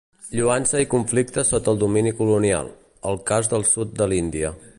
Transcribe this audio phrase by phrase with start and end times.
[0.37, 2.73] Lloança i conflicte sota el domini colonial:
[3.13, 4.57] el cas del sud de l'Índia.